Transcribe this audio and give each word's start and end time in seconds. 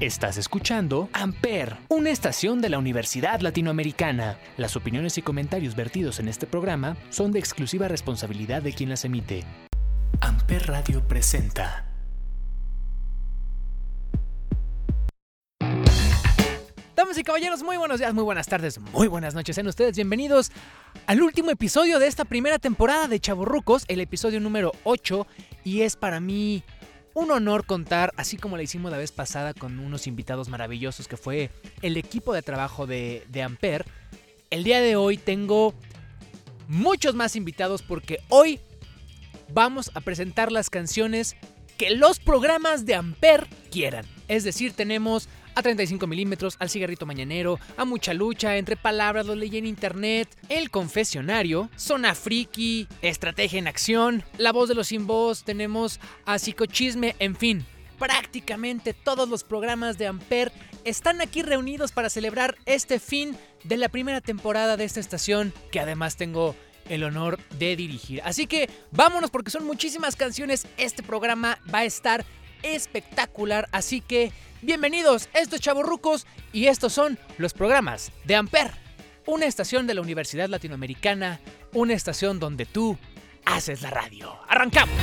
Estás 0.00 0.38
escuchando 0.38 1.08
Amper, 1.12 1.76
una 1.88 2.10
estación 2.10 2.60
de 2.60 2.68
la 2.68 2.78
Universidad 2.78 3.40
Latinoamericana. 3.40 4.38
Las 4.56 4.74
opiniones 4.74 5.18
y 5.18 5.22
comentarios 5.22 5.76
vertidos 5.76 6.18
en 6.18 6.26
este 6.26 6.48
programa 6.48 6.96
son 7.10 7.30
de 7.30 7.38
exclusiva 7.38 7.86
responsabilidad 7.86 8.60
de 8.60 8.72
quien 8.72 8.90
las 8.90 9.04
emite. 9.04 9.44
Amper 10.20 10.66
Radio 10.66 11.06
presenta. 11.06 11.86
Damas 16.96 17.16
y 17.16 17.22
caballeros, 17.22 17.62
muy 17.62 17.76
buenos 17.76 18.00
días, 18.00 18.14
muy 18.14 18.24
buenas 18.24 18.48
tardes, 18.48 18.80
muy 18.80 19.06
buenas 19.06 19.34
noches. 19.34 19.54
Sean 19.54 19.68
ustedes 19.68 19.94
bienvenidos 19.94 20.50
al 21.06 21.22
último 21.22 21.50
episodio 21.50 22.00
de 22.00 22.08
esta 22.08 22.24
primera 22.24 22.58
temporada 22.58 23.06
de 23.06 23.20
Chavorrucos, 23.20 23.84
el 23.86 24.00
episodio 24.00 24.40
número 24.40 24.72
8. 24.82 25.24
Y 25.64 25.82
es 25.82 25.96
para 25.96 26.20
mí 26.20 26.62
un 27.14 27.30
honor 27.30 27.64
contar, 27.64 28.12
así 28.16 28.36
como 28.36 28.56
la 28.56 28.62
hicimos 28.64 28.90
la 28.90 28.98
vez 28.98 29.12
pasada 29.12 29.54
con 29.54 29.78
unos 29.78 30.06
invitados 30.06 30.48
maravillosos 30.48 31.08
que 31.08 31.16
fue 31.16 31.50
el 31.80 31.96
equipo 31.96 32.34
de 32.34 32.42
trabajo 32.42 32.86
de, 32.86 33.24
de. 33.28 33.84
El 34.50 34.64
día 34.64 34.80
de 34.80 34.96
hoy 34.96 35.16
tengo 35.16 35.74
muchos 36.68 37.14
más 37.14 37.36
invitados 37.36 37.82
porque 37.82 38.18
hoy 38.28 38.60
vamos 39.52 39.90
a 39.94 40.00
presentar 40.00 40.50
las 40.50 40.70
canciones 40.70 41.36
que 41.76 41.90
los 41.90 42.18
programas 42.18 42.84
de 42.84 42.94
Amper 42.94 43.48
quieran. 43.70 44.04
Es 44.28 44.44
decir, 44.44 44.72
tenemos 44.72 45.28
a 45.54 45.62
35 45.62 46.06
milímetros, 46.06 46.56
al 46.58 46.70
cigarrito 46.70 47.06
mañanero, 47.06 47.58
a 47.76 47.84
mucha 47.84 48.14
lucha, 48.14 48.56
entre 48.56 48.76
palabras, 48.76 49.26
lo 49.26 49.34
leí 49.34 49.56
en 49.56 49.66
internet, 49.66 50.28
el 50.48 50.70
confesionario, 50.70 51.70
zona 51.76 52.14
friki, 52.14 52.88
estrategia 53.02 53.58
en 53.58 53.68
acción, 53.68 54.24
la 54.38 54.52
voz 54.52 54.68
de 54.68 54.74
los 54.74 54.88
sin 54.88 55.06
voz, 55.06 55.44
tenemos 55.44 56.00
a 56.24 56.38
psicochisme, 56.38 57.16
en 57.18 57.36
fin. 57.36 57.66
Prácticamente 57.98 58.92
todos 58.92 59.28
los 59.28 59.44
programas 59.44 59.98
de 59.98 60.08
Amper 60.08 60.52
están 60.84 61.20
aquí 61.20 61.42
reunidos 61.42 61.92
para 61.92 62.10
celebrar 62.10 62.56
este 62.66 62.98
fin 62.98 63.36
de 63.62 63.76
la 63.76 63.88
primera 63.88 64.20
temporada 64.20 64.76
de 64.76 64.84
esta 64.84 65.00
estación 65.00 65.52
que 65.70 65.80
además 65.80 66.16
tengo 66.16 66.54
el 66.88 67.04
honor 67.04 67.38
de 67.58 67.76
dirigir. 67.76 68.20
Así 68.24 68.46
que 68.46 68.68
vámonos 68.90 69.30
porque 69.30 69.50
son 69.50 69.64
muchísimas 69.64 70.16
canciones. 70.16 70.66
Este 70.76 71.02
programa 71.02 71.58
va 71.72 71.78
a 71.80 71.84
estar 71.84 72.24
espectacular. 72.64 73.68
Así 73.70 74.00
que 74.00 74.32
bienvenidos, 74.62 75.28
estos 75.34 75.60
chavorrucos 75.60 76.26
y 76.52 76.66
estos 76.66 76.92
son 76.92 77.18
los 77.38 77.52
programas 77.52 78.10
de 78.24 78.34
Amper, 78.34 78.72
una 79.26 79.46
estación 79.46 79.86
de 79.86 79.94
la 79.94 80.00
Universidad 80.00 80.48
Latinoamericana, 80.48 81.40
una 81.72 81.94
estación 81.94 82.40
donde 82.40 82.66
tú 82.66 82.98
haces 83.44 83.82
la 83.82 83.90
radio. 83.90 84.34
¡Arrancamos! 84.48 84.94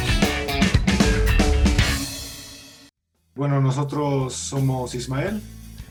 Bueno, 3.36 3.62
nosotros 3.62 4.34
somos 4.34 4.94
Ismael. 4.94 5.42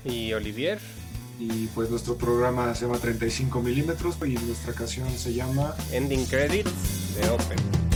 Y 0.05 0.33
Olivier. 0.35 0.79
Y 1.39 1.69
pues 1.69 1.89
nuestro 1.89 2.17
programa 2.17 2.75
se 2.75 2.85
llama 2.85 2.99
35 2.99 3.63
milímetros 3.63 4.17
y 4.27 4.35
nuestra 4.35 4.75
canción 4.75 5.09
se 5.17 5.33
llama 5.33 5.75
Ending 5.91 6.27
Credits 6.27 7.17
de 7.17 7.31
Open. 7.31 7.90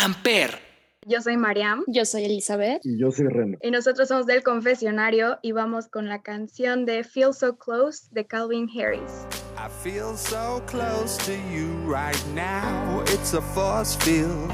Amper. 0.00 0.58
Yo 1.06 1.20
soy 1.22 1.36
Mariam 1.36 1.82
Yo 1.86 2.04
soy 2.04 2.24
Elizabeth. 2.26 2.80
y 2.84 2.98
yo 3.00 3.10
soy 3.10 3.26
Reno. 3.28 3.56
y 3.62 3.70
nosotros 3.70 4.08
somos 4.08 4.26
del 4.26 4.42
confesionario 4.42 5.38
y 5.42 5.52
vamos 5.52 5.88
con 5.88 6.06
la 6.08 6.22
canción 6.22 6.84
de 6.84 7.02
Feel 7.02 7.32
So 7.34 7.56
Close 7.56 8.02
de 8.10 8.26
Calvin 8.26 8.68
Harris. 8.68 9.26
I 9.56 9.68
feel 9.82 10.14
so 10.16 10.62
close 10.66 11.16
to 11.24 11.32
you 11.52 11.68
right 11.90 12.16
now. 12.34 13.02
It's 13.06 13.32
a 13.34 13.40
force 13.40 13.96
field. 13.96 14.52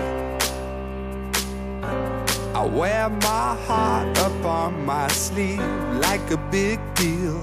I 2.55 2.65
wear 2.65 3.11
my 3.11 3.57
heart 3.67 4.17
up 4.21 4.45
on 4.47 4.87
my 4.87 5.09
sleeve 5.09 5.61
like 6.01 6.31
a 6.31 6.39
big 6.51 6.79
deal. 6.95 7.43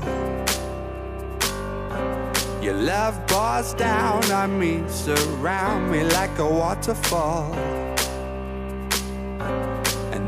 Your 2.64 2.76
love 2.76 3.20
pours 3.28 3.74
down 3.74 4.24
on 4.32 4.58
me, 4.58 4.82
surround 4.88 5.92
me 5.92 6.04
like 6.04 6.38
a 6.40 6.48
waterfall. 6.48 7.52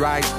right 0.00 0.29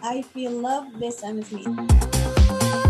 I 0.00 0.22
Feel 0.22 0.52
Love 0.52 0.96
de 1.00 1.10
Sam 1.10 1.42
Smith. 1.42 2.83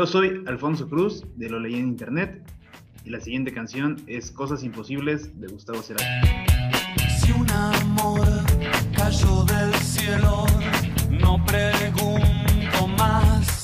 Yo 0.00 0.06
soy 0.06 0.42
Alfonso 0.46 0.88
Cruz, 0.88 1.26
de 1.36 1.50
Lo 1.50 1.60
Leí 1.60 1.74
en 1.74 1.88
Internet, 1.88 2.42
y 3.04 3.10
la 3.10 3.20
siguiente 3.20 3.52
canción 3.52 3.98
es 4.06 4.30
Cosas 4.30 4.64
Imposibles 4.64 5.38
de 5.38 5.48
Gustavo 5.48 5.82
Cerati. 5.82 6.06
Si 7.20 7.32
un 7.32 7.50
amor 7.50 8.26
cayó 8.96 9.44
del 9.44 9.74
cielo, 9.74 10.46
no 11.10 11.44
pregunto 11.44 12.86
más. 12.96 13.59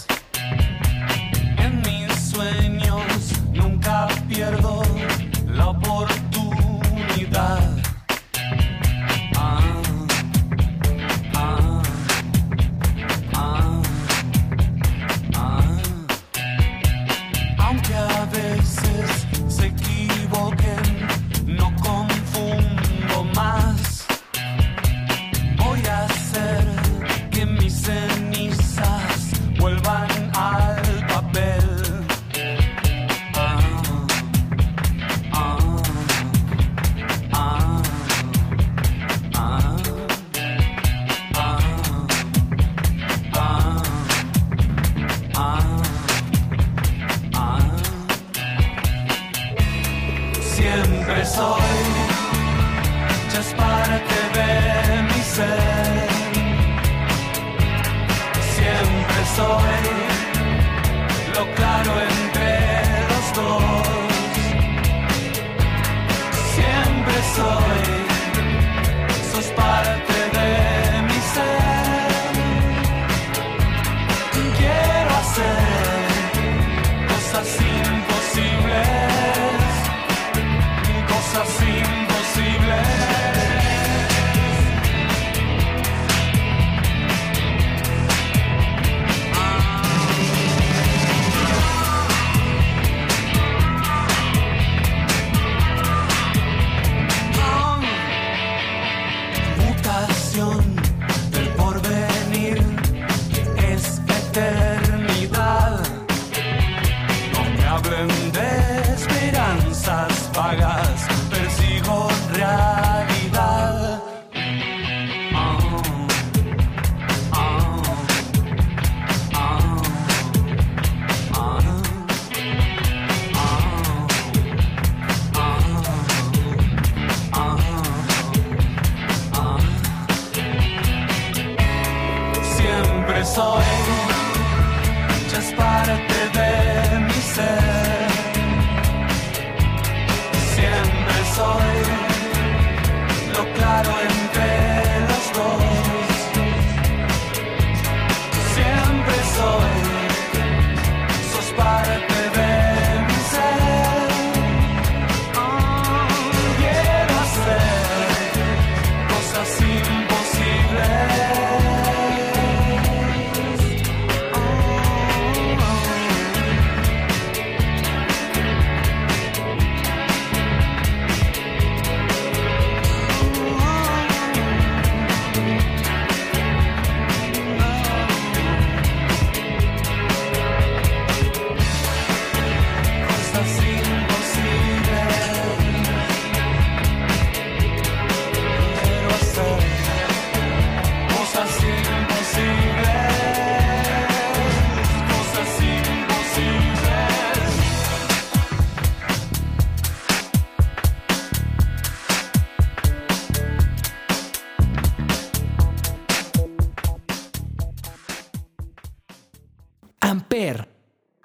Amper. 210.07 210.69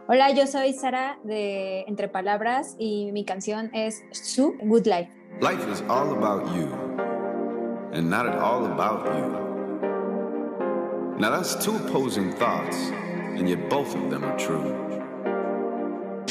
Hola, 0.08 0.32
yo 0.32 0.48
soy 0.48 0.74
Sara 0.74 1.20
de 1.24 1.82
Entre 1.82 2.08
Palabras 2.08 2.76
y 2.80 3.12
mi 3.14 3.26
canción 3.26 3.70
es 3.76 4.02
Su 4.12 4.58
Good 4.60 4.88
Life. 4.88 5.12
Life 5.40 5.72
is 5.72 5.84
all 5.88 6.18
about 6.18 6.48
you, 6.56 6.68
and 7.94 8.10
not 8.10 8.26
at 8.26 8.40
all 8.40 8.66
about 8.66 9.06
you. 9.06 9.38
Now, 11.20 11.30
that's 11.30 11.64
two 11.64 11.76
opposing 11.76 12.32
thoughts, 12.34 12.76
and 13.38 13.48
yet 13.48 13.70
both 13.70 13.94
of 13.94 14.10
them 14.10 14.24
are 14.24 14.36
true. 14.40 14.74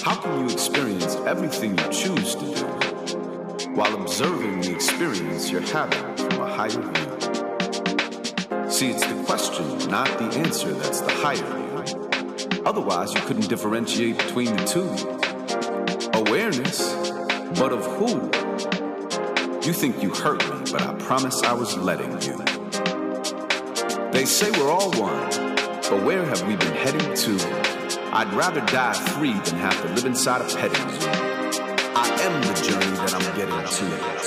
How 0.02 0.20
can 0.20 0.40
you 0.40 0.52
experience 0.52 1.14
everything 1.28 1.78
you 1.78 1.88
choose 1.92 2.34
to 2.34 2.46
do 2.52 2.66
while 3.76 3.94
observing 3.94 4.62
the 4.62 4.74
experience 4.74 5.52
you're 5.52 5.60
having 5.60 6.16
from 6.16 6.40
a 6.40 6.50
higher 6.52 6.70
view? 6.70 7.10
See, 8.68 8.90
it's 8.90 9.06
the 9.06 9.22
question, 9.24 9.88
not 9.88 10.08
the 10.18 10.36
answer, 10.36 10.72
that's 10.72 11.00
the 11.00 11.12
higher 11.12 11.36
view. 11.36 11.59
Otherwise, 12.70 13.12
you 13.12 13.20
couldn't 13.22 13.48
differentiate 13.48 14.16
between 14.16 14.54
the 14.54 14.64
two. 14.64 14.86
Awareness, 16.20 16.94
but 17.58 17.72
of 17.72 17.84
who? 17.96 18.30
You 19.66 19.72
think 19.72 20.00
you 20.00 20.10
hurt 20.14 20.40
me, 20.48 20.70
but 20.70 20.80
I 20.80 20.94
promise 20.94 21.42
I 21.42 21.52
was 21.52 21.76
letting 21.76 22.12
you. 22.22 22.36
They 24.12 24.24
say 24.24 24.52
we're 24.52 24.70
all 24.70 24.92
one, 24.92 25.56
but 25.90 26.04
where 26.04 26.24
have 26.24 26.46
we 26.46 26.54
been 26.54 26.76
heading 26.76 27.12
to? 27.12 28.14
I'd 28.14 28.32
rather 28.34 28.60
die 28.66 28.92
free 28.92 29.32
than 29.32 29.56
have 29.56 29.82
to 29.82 29.88
live 29.94 30.04
inside 30.04 30.40
a 30.40 30.44
petting 30.56 30.90
zoo. 31.00 31.08
I 31.96 32.08
am 32.22 32.40
the 32.40 32.54
journey 32.62 32.96
that 32.98 33.14
I'm 33.14 33.36
getting 33.36 33.64
to. 33.78 34.19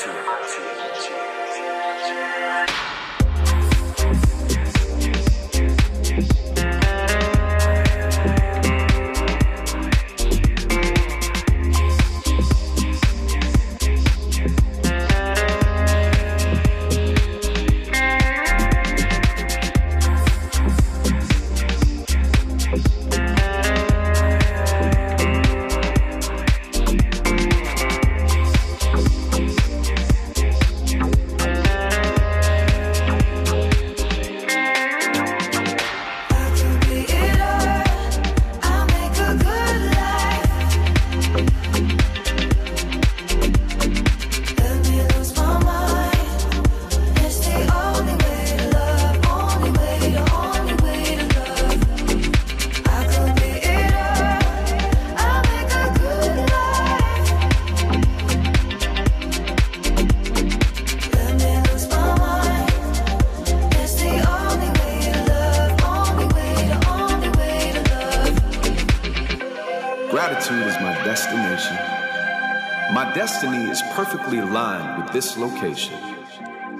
This 75.13 75.37
location. 75.37 75.93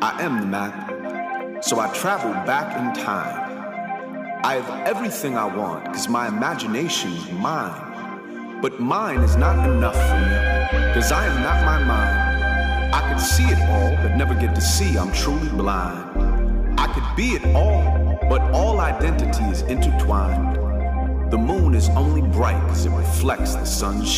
I 0.02 0.20
am 0.20 0.40
the 0.40 0.46
map, 0.48 1.64
so 1.64 1.80
I 1.80 1.88
travel 1.94 2.32
back 2.46 2.76
in 2.76 3.04
time. 3.04 4.42
I 4.44 4.56
have 4.56 4.88
everything 4.88 5.38
I 5.38 5.46
want 5.46 5.86
because 5.86 6.10
my 6.10 6.28
imagination 6.28 7.12
is 7.14 7.32
mine. 7.32 8.60
But 8.60 8.80
mine 8.80 9.20
is 9.20 9.36
not 9.36 9.70
enough 9.70 9.94
for 9.94 10.20
me 10.20 10.88
because 10.88 11.12
I 11.12 11.28
am 11.28 11.44
not 11.44 11.64
my 11.64 11.84
mind. 11.84 12.96
I 12.96 13.08
could 13.08 13.22
see 13.22 13.44
it 13.44 13.60
all, 13.70 13.96
but 14.02 14.18
never 14.18 14.34
get 14.34 14.56
to 14.56 14.62
see 14.62 14.98
I'm 14.98 15.12
truly 15.14 15.50
blind. 15.50 16.80
I 16.80 16.88
could 16.88 17.16
be 17.16 17.36
it 17.36 17.56
all, 17.56 18.18
but 18.30 18.42
all 18.52 18.80
identity 18.80 19.44
is 19.44 19.62
intertwined. 19.62 20.56
The 21.32 21.38
moon 21.38 21.76
is 21.76 21.88
only 21.90 22.22
bright 22.22 22.60
because 22.62 22.86
it 22.88 22.92
reflects 22.92 23.54
the 23.54 23.66
sun's 23.66 24.12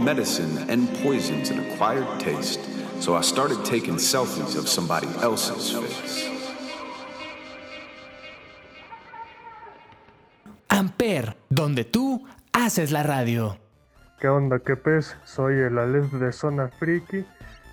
medicine 0.00 0.56
and 0.68 0.88
poison's 1.02 1.50
an 1.50 1.60
acquired 1.60 2.08
taste, 2.18 2.60
so 3.00 3.14
I 3.14 3.22
started 3.22 3.64
taking 3.64 3.96
selfies 3.96 4.56
of 4.56 4.68
somebody 4.68 5.08
else's 5.22 5.70
face. 5.70 6.28
Amper, 10.68 11.36
donde 11.50 11.84
tú 11.84 12.24
haces 12.52 12.90
la 12.90 13.02
radio. 13.02 13.58
¿Qué 14.20 14.28
onda, 14.28 14.58
qué 14.58 14.76
pez? 14.76 15.16
Soy 15.24 15.54
el 15.54 15.78
Aleph 15.78 16.12
de 16.12 16.32
Zona 16.32 16.70
Friki 16.78 17.24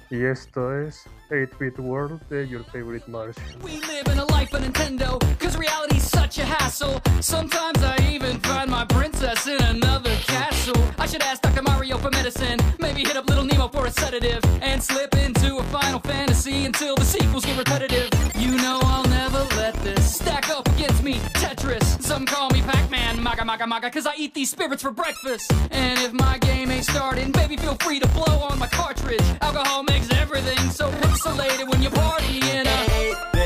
y 0.10 0.24
esto 0.24 0.74
es 0.74 1.04
8-Bit 1.30 1.80
World 1.80 2.22
de 2.30 2.48
Your 2.48 2.64
Favorite 2.64 3.06
Martian. 3.08 3.46
We 3.62 3.82
live 3.82 4.08
in 4.12 4.20
a 4.20 4.26
life 4.26 4.54
of 4.54 4.62
Nintendo, 4.62 5.20
cause 5.40 5.58
reality's 5.58 6.07
such 6.28 6.40
a 6.40 6.46
hassle. 6.46 7.02
Sometimes 7.22 7.82
I 7.82 7.96
even 8.12 8.38
find 8.40 8.70
my 8.70 8.84
princess 8.84 9.48
in 9.48 9.62
another 9.62 10.14
castle. 10.28 10.76
I 11.00 11.06
should 11.06 11.22
ask 11.22 11.42
Dr. 11.42 11.62
Mario 11.62 11.98
for 11.98 12.12
medicine, 12.12 12.60
maybe 12.80 13.02
hit 13.02 13.16
up 13.16 13.30
Little 13.30 13.46
Nemo 13.46 13.70
for 13.70 13.86
a 13.86 13.92
sedative, 13.92 14.44
and 14.62 14.84
slip 14.84 15.16
into 15.16 15.56
a 15.58 15.64
Final 15.64 16.00
Fantasy 16.00 16.66
until 16.66 16.96
the 16.96 17.06
sequels 17.06 17.46
get 17.46 17.58
repetitive. 17.58 18.10
You 18.36 18.58
know 18.58 18.80
I'll 18.84 19.08
never 19.08 19.42
let 19.56 19.74
this 19.76 20.16
stack 20.16 20.50
up 20.50 20.68
against 20.76 21.02
me, 21.02 21.14
Tetris. 21.40 22.02
Some 22.02 22.26
call 22.26 22.50
me 22.50 22.62
Pac-Man, 22.62 23.24
maga 23.24 23.46
maga 23.46 23.66
maga, 23.66 23.90
cause 23.90 24.06
I 24.06 24.14
eat 24.18 24.34
these 24.34 24.50
spirits 24.50 24.82
for 24.82 24.92
breakfast. 24.92 25.54
And 25.72 25.98
if 26.02 26.12
my 26.12 26.38
game 26.40 26.72
ain't 26.72 26.86
starting, 26.86 27.32
baby 27.32 27.56
feel 27.56 27.76
free 27.76 28.02
to 28.02 28.08
blow 28.10 28.40
on 28.50 28.60
my 28.60 28.68
cartridge. 28.68 29.24
Alcohol 29.42 29.84
makes 29.84 30.12
everything 30.12 30.70
so 30.72 30.92
pixelated 30.92 31.70
when 31.70 31.82
you're 31.82 31.92
party 31.92 32.40
in 32.52 32.68
uh, 32.68 33.37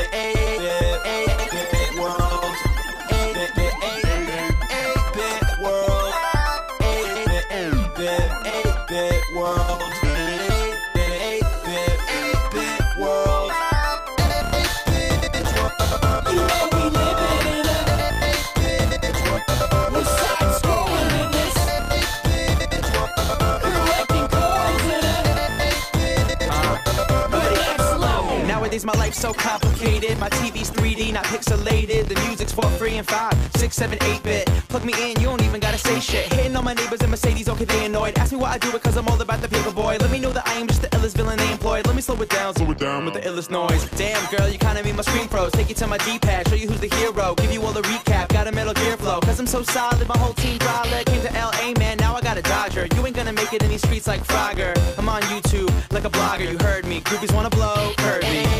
My 28.84 28.92
life's 28.94 29.18
so 29.20 29.32
complicated. 29.32 30.18
My 30.18 30.28
TV's 30.28 30.70
3D, 30.70 31.12
not 31.12 31.24
pixelated. 31.26 32.08
The 32.08 32.18
music's 32.26 32.52
for 32.52 32.68
free 32.70 32.96
and 32.96 33.06
five, 33.06 33.32
six, 33.56 33.76
seven, 33.76 33.96
eight 34.02 34.22
bit. 34.24 34.46
Plug 34.68 34.84
me 34.84 34.92
in, 34.98 35.20
you 35.20 35.26
don't 35.26 35.42
even 35.42 35.60
gotta 35.60 35.78
say 35.78 36.00
shit. 36.00 36.32
Hitting 36.32 36.56
on 36.56 36.64
my 36.64 36.74
neighbors 36.74 37.00
in 37.00 37.10
Mercedes, 37.10 37.48
okay 37.48 37.64
they 37.64 37.84
annoyed. 37.84 38.18
Ask 38.18 38.32
me 38.32 38.38
why 38.38 38.52
I 38.52 38.58
do 38.58 38.74
it, 38.74 38.82
cause 38.82 38.96
I'm 38.96 39.06
all 39.06 39.20
about 39.20 39.40
the 39.40 39.48
paper 39.48 39.70
boy. 39.70 39.98
Let 40.00 40.10
me 40.10 40.18
know 40.18 40.32
that 40.32 40.48
I 40.48 40.54
am 40.54 40.66
just 40.66 40.82
the 40.82 40.88
illest 40.88 41.14
villain 41.16 41.38
they 41.38 41.52
employed. 41.52 41.86
Let 41.86 41.94
me 41.94 42.02
slow 42.02 42.20
it 42.22 42.28
down, 42.28 42.54
slow 42.56 42.70
it 42.72 42.78
down 42.78 43.04
with 43.04 43.14
the 43.14 43.20
illest 43.20 43.50
noise. 43.50 43.88
Damn 43.90 44.24
girl, 44.34 44.48
you 44.48 44.58
kinda 44.58 44.82
made 44.82 44.96
my 44.96 45.02
screen 45.02 45.28
froze. 45.28 45.52
Take 45.52 45.68
you 45.68 45.76
to 45.76 45.86
my 45.86 45.98
D-pad, 45.98 46.48
show 46.48 46.56
you 46.56 46.66
who's 46.66 46.80
the 46.80 46.92
hero. 46.96 47.34
Give 47.36 47.52
you 47.52 47.62
all 47.62 47.72
the 47.72 47.82
recap, 47.82 48.30
got 48.30 48.48
a 48.48 48.52
Metal 48.52 48.74
Gear 48.74 48.96
flow. 48.96 49.20
Cause 49.20 49.38
I'm 49.38 49.46
so 49.46 49.62
solid, 49.62 50.08
my 50.08 50.18
whole 50.18 50.34
team 50.34 50.58
brolic. 50.58 51.06
Came 51.06 51.22
to 51.22 51.32
LA, 51.32 51.72
man, 51.78 51.98
now 51.98 52.16
I 52.16 52.20
got 52.20 52.36
a 52.36 52.42
Dodger. 52.42 52.88
You 52.96 53.06
ain't 53.06 53.14
gonna 53.14 53.32
make 53.32 53.52
it 53.52 53.62
in 53.62 53.68
these 53.68 53.82
streets 53.82 54.08
like 54.08 54.24
Frogger. 54.24 54.72
I'm 54.98 55.08
on 55.08 55.22
YouTube, 55.22 55.70
like 55.92 56.04
a 56.04 56.10
blogger, 56.10 56.50
you 56.50 56.58
heard 56.58 56.84
me. 56.84 57.00
Groupies 57.02 57.32
wanna 57.32 57.50
blow, 57.50 57.92
heard 57.98 58.22
me. 58.24 58.51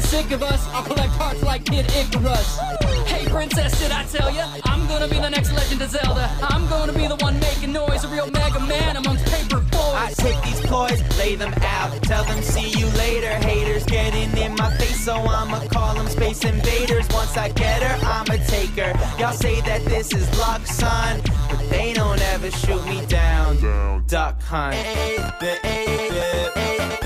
These 0.00 0.10
chicks 0.10 0.28
get 0.28 0.30
sick 0.30 0.32
of 0.32 0.42
us, 0.42 0.66
I'll 0.68 0.82
collect 0.82 1.12
hearts 1.12 1.42
like 1.42 1.64
Kid 1.64 1.86
Icarus. 1.92 2.58
Hey, 3.06 3.26
princess, 3.26 3.78
did 3.80 3.90
I 3.92 4.04
tell 4.04 4.30
ya? 4.30 4.46
I'm 4.64 4.86
gonna 4.88 5.08
be 5.08 5.18
the 5.18 5.30
next 5.30 5.52
Legend 5.52 5.82
of 5.82 5.90
Zelda. 5.90 6.30
I'm 6.42 6.68
gonna 6.68 6.92
be 6.92 7.06
the 7.06 7.16
one 7.16 7.38
making 7.40 7.72
noise, 7.72 8.04
a 8.04 8.08
real 8.08 8.30
Mega 8.30 8.60
Man 8.60 8.96
amongst 8.96 9.24
paper 9.26 9.60
boys. 9.60 9.94
I 9.94 10.12
take 10.16 10.40
these 10.42 10.60
ploys, 10.60 11.00
lay 11.18 11.36
them 11.36 11.52
out, 11.62 12.02
tell 12.02 12.24
them 12.24 12.42
see 12.42 12.70
you 12.78 12.86
later. 12.98 13.30
Haters 13.46 13.84
getting 13.84 14.36
in 14.36 14.54
my 14.56 14.70
face, 14.76 15.04
so 15.04 15.14
I'ma 15.14 15.66
call 15.66 15.94
them 15.94 16.08
space 16.08 16.44
invaders. 16.44 17.08
Once 17.10 17.36
I 17.36 17.48
get 17.50 17.82
her, 17.82 18.06
I'ma 18.06 18.36
take 18.46 18.76
her. 18.82 18.92
Y'all 19.18 19.32
say 19.32 19.60
that 19.62 19.84
this 19.84 20.12
is 20.12 20.26
luck, 20.38 20.66
son, 20.66 21.20
but 21.48 21.68
they 21.70 21.92
don't 21.92 22.20
ever 22.34 22.50
shoot 22.50 22.84
me 22.86 23.04
down. 23.06 24.04
Duck 24.06 24.40
hunt. 24.42 24.76
Amper, 24.76 25.58
donde 25.60 26.98
tú 26.98 26.99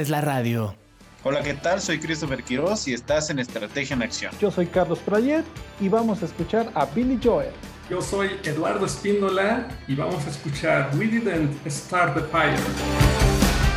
es 0.00 0.08
la 0.08 0.20
radio. 0.20 0.74
Hola, 1.22 1.42
¿qué 1.42 1.52
tal? 1.54 1.80
Soy 1.80 2.00
Christopher 2.00 2.42
Quiroz 2.42 2.88
y 2.88 2.94
estás 2.94 3.28
en 3.28 3.38
Estrategia 3.38 3.94
en 3.94 4.02
Acción. 4.02 4.32
Yo 4.40 4.50
soy 4.50 4.66
Carlos 4.66 4.98
Proyet 5.00 5.44
y 5.78 5.88
vamos 5.88 6.22
a 6.22 6.24
escuchar 6.24 6.70
a 6.74 6.86
Billy 6.86 7.20
Joel. 7.22 7.50
Yo 7.90 8.00
soy 8.00 8.30
Eduardo 8.44 8.86
Espíndola 8.86 9.68
y 9.86 9.94
vamos 9.94 10.24
a 10.26 10.30
escuchar 10.30 10.90
We 10.96 11.06
Didn't 11.06 11.54
Start 11.68 12.14
the 12.14 12.22
Fire. 12.22 12.56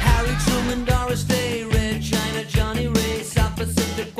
Harry 0.05 0.35
Truman, 0.45 0.85
Doris 0.85 1.27
Day, 1.27 1.65
Red 1.65 1.99
China, 1.99 2.47
Johnny 2.49 2.87
Ray, 2.87 3.23
South 3.23 3.55
Pacific 3.57 4.13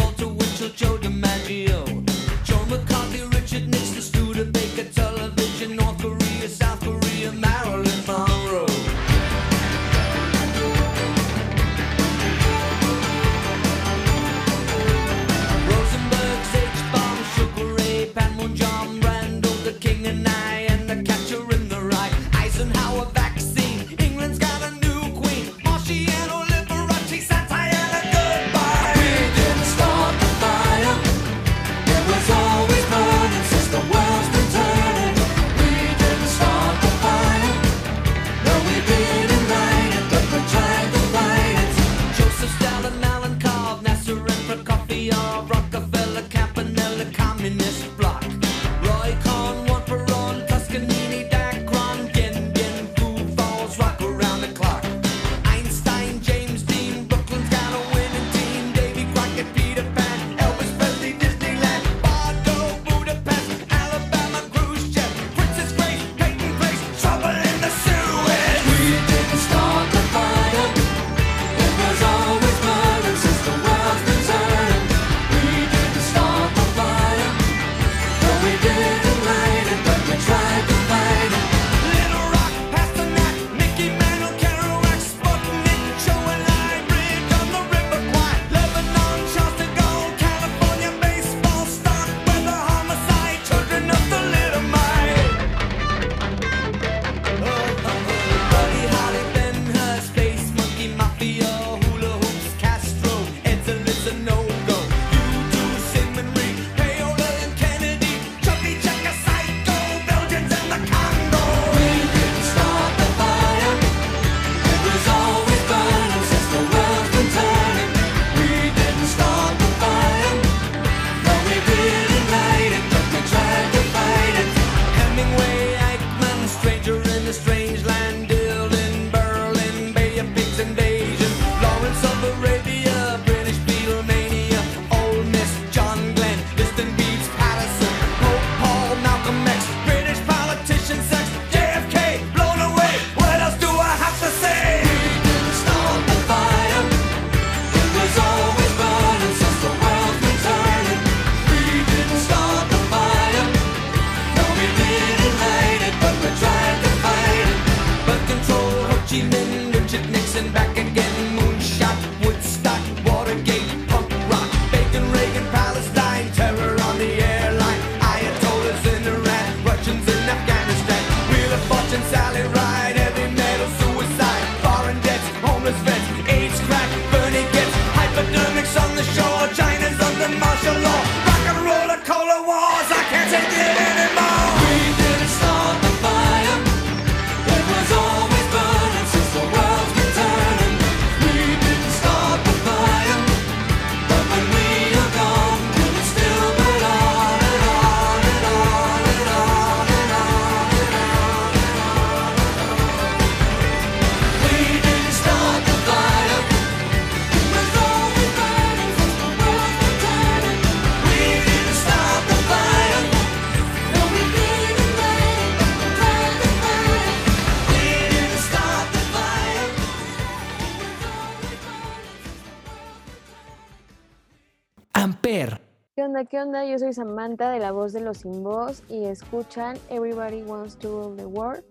¿qué 226.29 226.39
onda? 226.39 226.65
Yo 226.65 226.77
soy 226.77 226.93
Samantha 226.93 227.49
de 227.49 227.59
La 227.59 227.71
Voz 227.71 227.93
de 227.93 227.99
los 227.99 228.19
Sin 228.19 228.43
y 228.87 229.05
escuchan 229.05 229.77
Everybody 229.89 230.43
Wants 230.43 230.77
to 230.77 230.89
Rule 230.89 231.15
the 231.15 231.25
World 231.25 231.63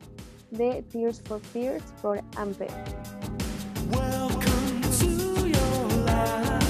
de 0.50 0.82
Tears 0.90 1.22
for 1.22 1.40
Fears 1.40 1.82
por 2.02 2.20
Amper. 2.36 2.68
Welcome 3.90 4.82
to 4.98 5.48
your 5.48 6.04
life. 6.04 6.61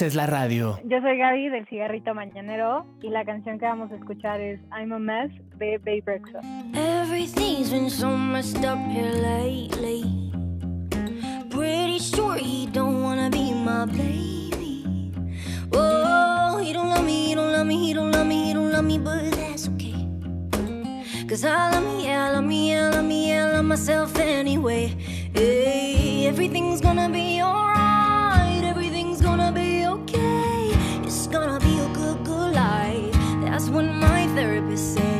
conoces 0.00 0.14
la 0.14 0.26
radio. 0.26 0.80
Yo 0.84 0.98
soy 1.02 1.18
Gaby 1.18 1.50
del 1.50 1.66
Cigarrito 1.66 2.14
Mañanero 2.14 2.86
y 3.02 3.10
la 3.10 3.22
canción 3.26 3.58
que 3.58 3.66
vamos 3.66 3.92
a 3.92 3.96
escuchar 3.96 4.40
es 4.40 4.58
I'm 4.72 4.92
a 4.94 4.98
Mess 4.98 5.30
de 5.58 5.76
Babe 5.76 6.02
Rexha. 6.06 6.40
Everything's 6.72 7.70
been 7.70 7.90
so 7.90 8.08
messed 8.16 8.64
up 8.64 8.78
here 8.88 9.12
lately. 9.12 10.32
Pretty 11.50 11.98
sure 11.98 12.38
he 12.38 12.66
don't 12.72 13.02
wanna 13.02 13.28
be 13.28 13.52
my 13.52 13.84
baby. 13.84 15.12
Whoa, 15.70 16.58
he 16.62 16.72
don't 16.72 16.88
love 16.88 17.04
me, 17.04 17.26
he 17.26 17.34
don't 17.34 17.52
love 17.52 17.66
me, 17.66 17.88
he 17.88 17.92
don't 17.92 18.10
love 18.10 18.26
me, 18.26 18.44
he 18.46 18.54
don't 18.54 18.72
love 18.72 18.84
me, 18.84 18.98
but 18.98 19.30
that's 19.32 19.68
okay. 19.68 20.06
Cause 21.28 21.44
I 21.44 21.72
love 21.72 21.84
me, 21.84 22.06
yeah, 22.06 22.30
love 22.30 22.44
me, 22.44 22.70
yeah, 22.70 22.88
love 22.88 23.04
me, 23.04 23.28
yeah, 23.28 23.52
love 23.52 23.66
myself 23.66 24.16
anyway. 24.18 24.96
Hey, 25.34 26.26
everything's 26.26 26.80
gonna 26.80 27.10
be 27.10 27.42
alright. 27.42 27.89
gonna 31.30 31.60
be 31.60 31.78
a 31.78 31.88
good, 31.90 32.24
good 32.24 32.54
life. 32.54 33.14
That's 33.42 33.68
what 33.68 33.84
my 33.84 34.26
therapist 34.34 34.94
said. 34.94 35.19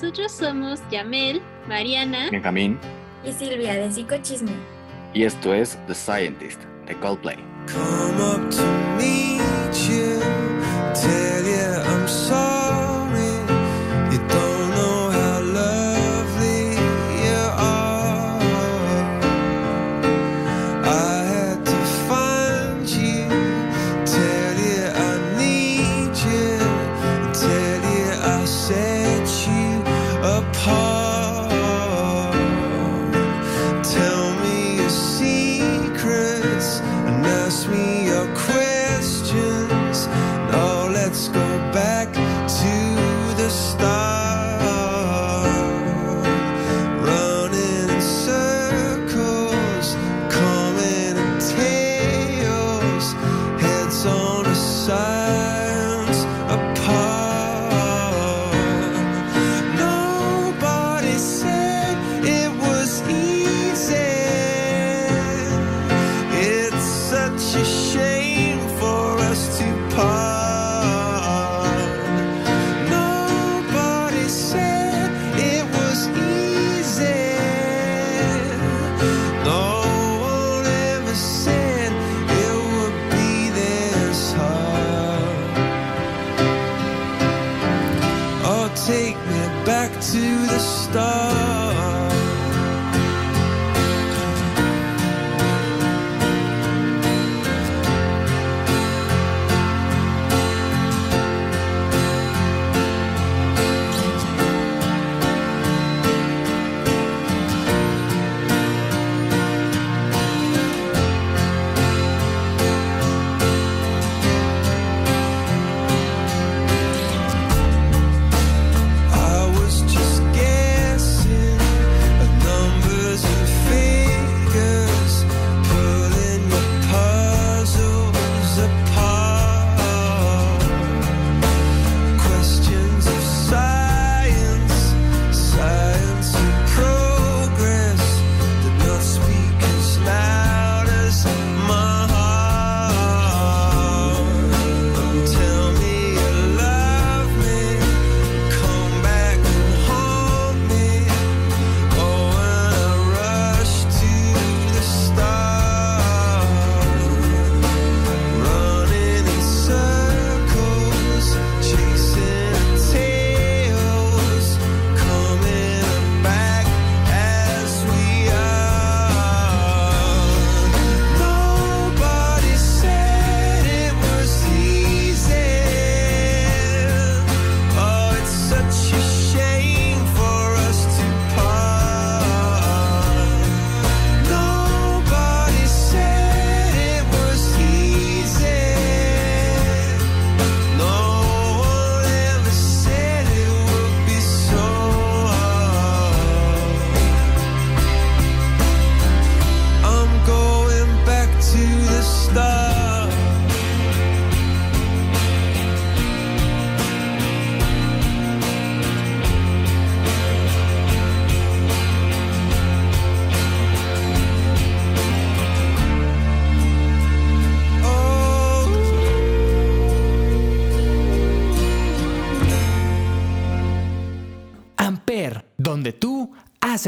Nosotros 0.00 0.32
somos 0.32 0.80
Yamel, 0.90 1.42
Mariana, 1.68 2.30
Benjamín 2.30 2.78
y 3.22 3.32
Silvia 3.32 3.74
de 3.74 3.92
Psicochisme. 3.92 4.50
Y 5.12 5.24
esto 5.24 5.52
es 5.52 5.78
The 5.88 5.94
Scientist 5.94 6.62
de 6.86 6.94
Coldplay. 7.00 7.36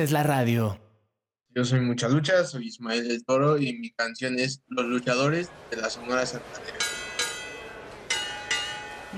Haces 0.03 0.13
la 0.13 0.25
radio. 0.25 0.81
Yo 1.55 1.65
soy 1.65 1.81
Mucha 1.81 2.09
Lucha, 2.09 2.45
soy 2.45 2.67
Ismael 2.67 3.07
del 3.07 3.25
Toro 3.25 3.57
y 3.57 3.73
mi 3.75 3.91
canción 3.93 4.37
es 4.39 4.61
Los 4.67 4.87
Luchadores 4.87 5.49
de 5.71 5.77
la 5.77 5.91
Sonora 5.91 6.27
Santanera. 6.27 6.79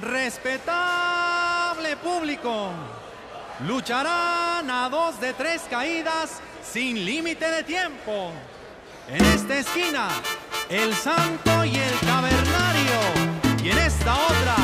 Respetable 0.02 1.96
público, 2.02 2.70
lucharán 3.66 4.68
a 4.68 4.88
dos 4.90 5.18
de 5.20 5.32
tres 5.32 5.62
caídas 5.70 6.40
sin 6.62 7.04
límite 7.04 7.48
de 7.48 7.62
tiempo. 7.62 8.32
En 9.08 9.24
esta 9.24 9.58
esquina, 9.58 10.08
el 10.68 10.92
Santo 10.92 11.64
y 11.64 11.76
el 11.76 11.98
Cavernario. 12.00 13.62
Y 13.62 13.70
en 13.70 13.78
esta 13.78 14.14
otra, 14.14 14.63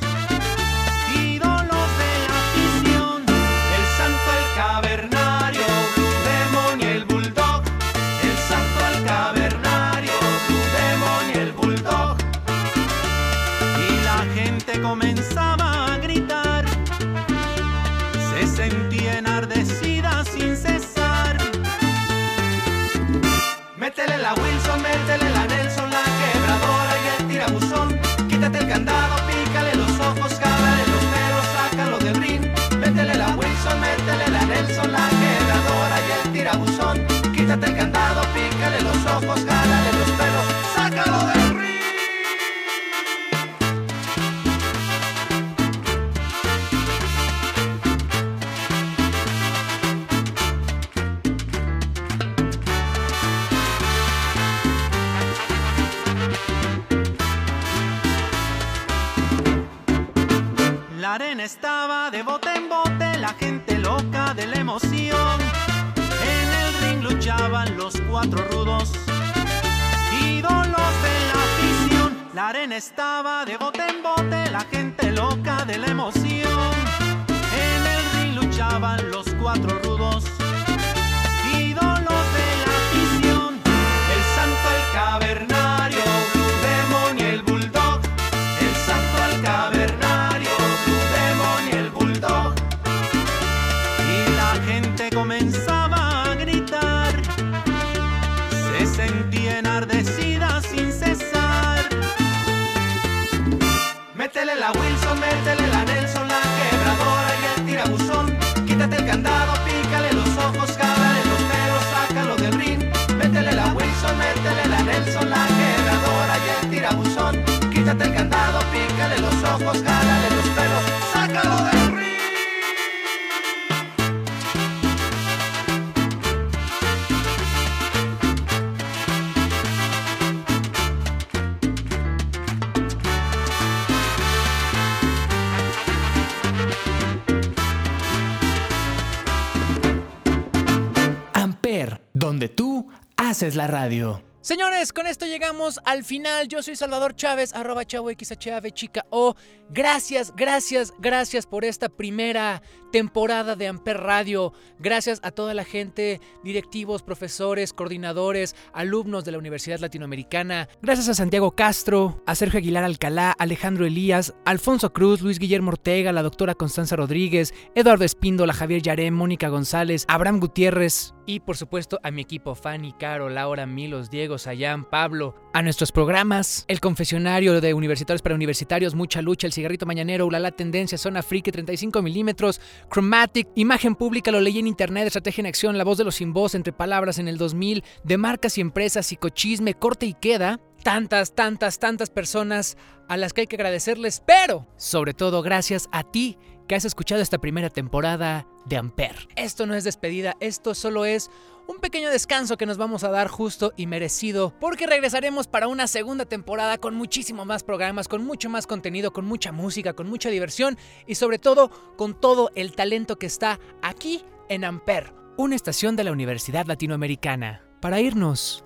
haces 143.41 143.55
la 143.55 143.65
radio. 143.65 144.21
Señores, 144.41 144.93
con 144.93 145.07
esto 145.07 145.25
llegamos 145.25 145.79
al 145.83 146.03
final. 146.03 146.47
Yo 146.47 146.61
soy 146.61 146.75
Salvador 146.75 147.15
Chávez, 147.15 147.55
arroba 147.55 147.85
chavo 147.85 148.11
XHAV 148.11 148.71
chica 148.71 149.03
O. 149.09 149.35
Gracias, 149.71 150.31
gracias, 150.35 150.93
gracias 150.99 151.47
por 151.47 151.65
esta 151.65 151.89
primera 151.89 152.61
temporada 152.91 153.55
de 153.55 153.67
Amper 153.67 153.97
Radio. 153.97 154.53
Gracias 154.79 155.19
a 155.23 155.31
toda 155.31 155.53
la 155.53 155.63
gente, 155.63 156.21
directivos, 156.43 157.03
profesores, 157.03 157.73
coordinadores, 157.73 158.55
alumnos 158.73 159.25
de 159.25 159.31
la 159.31 159.37
Universidad 159.37 159.79
Latinoamericana. 159.79 160.67
Gracias 160.81 161.09
a 161.09 161.13
Santiago 161.13 161.51
Castro, 161.51 162.21
a 162.25 162.35
Sergio 162.35 162.59
Aguilar 162.59 162.83
Alcalá, 162.83 163.31
Alejandro 163.31 163.85
Elías, 163.85 164.33
Alfonso 164.45 164.93
Cruz, 164.93 165.21
Luis 165.21 165.39
Guillermo 165.39 165.71
Ortega, 165.71 166.11
la 166.11 166.23
doctora 166.23 166.55
Constanza 166.55 166.95
Rodríguez, 166.95 167.53
Eduardo 167.75 168.05
Espíndola, 168.05 168.53
Javier 168.53 168.81
Yarem, 168.81 169.13
Mónica 169.13 169.49
González, 169.49 170.05
Abraham 170.07 170.39
Gutiérrez 170.39 171.13
y 171.25 171.39
por 171.39 171.55
supuesto 171.55 171.99
a 172.03 172.11
mi 172.11 172.21
equipo 172.21 172.55
Fanny, 172.55 172.93
Caro, 172.93 173.29
Laura, 173.29 173.65
Milos, 173.65 174.09
Diego, 174.09 174.37
Sayán, 174.37 174.85
Pablo, 174.85 175.35
a 175.53 175.61
nuestros 175.61 175.91
programas, 175.91 176.65
El 176.67 176.79
Confesionario 176.79 177.61
de 177.61 177.73
Universitarios 177.73 178.21
para 178.21 178.35
Universitarios, 178.35 178.95
Mucha 178.95 179.21
Lucha, 179.21 179.47
El 179.47 179.53
Cigarrito 179.53 179.85
Mañanero, 179.85 180.25
Ulala 180.25 180.51
Tendencia, 180.51 180.97
Zona 180.97 181.23
Friki, 181.23 181.51
35 181.51 182.01
milímetros, 182.01 182.59
Chromatic, 182.89 183.47
Imagen 183.55 183.95
Pública, 183.95 184.31
lo 184.31 184.39
leí 184.39 184.59
en 184.59 184.67
Internet, 184.67 185.07
Estrategia 185.07 185.41
en 185.41 185.47
Acción, 185.47 185.77
La 185.77 185.83
Voz 185.83 185.97
de 185.97 186.03
los 186.03 186.15
Sin 186.15 186.33
Voz, 186.33 186.55
Entre 186.55 186.73
Palabras 186.73 187.19
en 187.19 187.27
el 187.27 187.37
2000, 187.37 187.83
de 188.03 188.17
Marcas 188.17 188.57
y 188.57 188.61
Empresas, 188.61 189.07
Psicochisme, 189.07 189.73
Corte 189.73 190.05
y 190.05 190.13
Queda, 190.13 190.59
tantas, 190.83 191.33
tantas, 191.35 191.79
tantas 191.79 192.09
personas 192.09 192.77
a 193.07 193.17
las 193.17 193.33
que 193.33 193.41
hay 193.41 193.47
que 193.47 193.55
agradecerles, 193.55 194.23
pero 194.25 194.67
sobre 194.77 195.13
todo 195.13 195.41
gracias 195.41 195.89
a 195.91 196.03
ti 196.03 196.37
que 196.67 196.75
has 196.75 196.85
escuchado 196.85 197.21
esta 197.21 197.37
primera 197.37 197.69
temporada 197.69 198.47
de 198.65 198.77
Amper. 198.77 199.27
Esto 199.35 199.65
no 199.65 199.75
es 199.75 199.83
despedida, 199.83 200.35
esto 200.39 200.73
solo 200.73 201.05
es 201.05 201.29
un 201.67 201.79
pequeño 201.79 202.09
descanso 202.09 202.57
que 202.57 202.65
nos 202.65 202.77
vamos 202.77 203.03
a 203.03 203.09
dar 203.09 203.27
justo 203.27 203.73
y 203.77 203.87
merecido, 203.87 204.53
porque 204.59 204.87
regresaremos 204.87 205.47
para 205.47 205.67
una 205.67 205.87
segunda 205.87 206.25
temporada 206.25 206.77
con 206.77 206.95
muchísimo 206.95 207.45
más 207.45 207.63
programas, 207.63 208.07
con 208.07 208.25
mucho 208.25 208.49
más 208.49 208.67
contenido, 208.67 209.13
con 209.13 209.25
mucha 209.25 209.51
música, 209.51 209.93
con 209.93 210.09
mucha 210.09 210.29
diversión 210.29 210.77
y 211.07 211.15
sobre 211.15 211.39
todo 211.39 211.69
con 211.97 212.19
todo 212.19 212.51
el 212.55 212.73
talento 212.73 213.17
que 213.17 213.27
está 213.27 213.59
aquí 213.81 214.23
en 214.49 214.65
Amper, 214.65 215.13
una 215.37 215.55
estación 215.55 215.95
de 215.95 216.03
la 216.03 216.11
Universidad 216.11 216.65
Latinoamericana. 216.65 217.63
Para 217.79 218.01
irnos, 218.01 218.63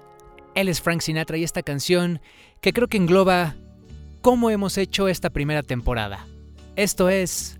él 0.55 0.69
es 0.69 0.81
Frank 0.81 1.01
Sinatra 1.01 1.37
y 1.37 1.43
esta 1.43 1.63
canción 1.63 2.21
que 2.61 2.73
creo 2.73 2.87
que 2.87 2.97
engloba 2.97 3.55
cómo 4.21 4.49
hemos 4.49 4.77
hecho 4.77 5.07
esta 5.07 5.29
primera 5.29 5.61
temporada. 5.61 6.25
Esto 6.75 7.09
es 7.09 7.59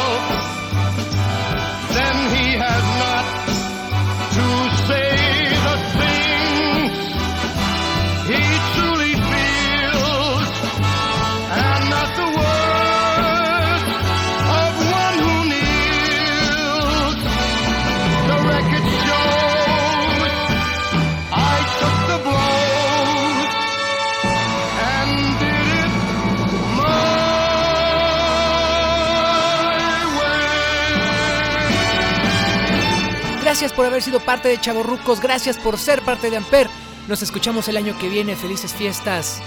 Gracias 33.61 33.77
por 33.77 33.85
haber 33.85 34.01
sido 34.01 34.19
parte 34.19 34.49
de 34.49 34.59
Chavorrucos, 34.59 35.21
gracias 35.21 35.55
por 35.59 35.77
ser 35.77 36.01
parte 36.01 36.31
de 36.31 36.37
Amper. 36.37 36.67
Nos 37.07 37.21
escuchamos 37.21 37.67
el 37.67 37.77
año 37.77 37.95
que 37.99 38.09
viene, 38.09 38.35
felices 38.35 38.73
fiestas 38.73 39.39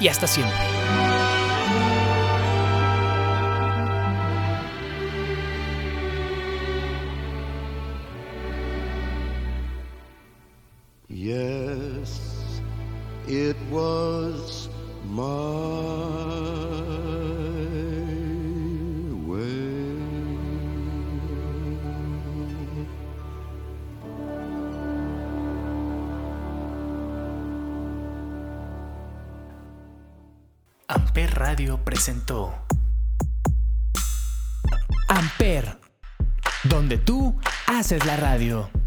y 0.00 0.08
hasta 0.08 0.26
siempre. 0.26 0.81
Haces 37.92 38.06
la 38.06 38.16
radio. 38.16 38.81